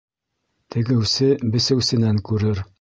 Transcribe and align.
Тегеүсе 0.75 1.29
бесеүсенән 1.57 2.21
күрер. 2.31 2.69